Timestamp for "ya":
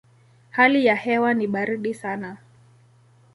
0.85-0.95